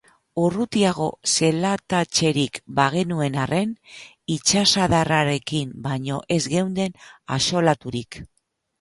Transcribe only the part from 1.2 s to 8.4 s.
zelatatzerik bagenuen arren, itsasadarrarekin baino ez geunden axolaturik.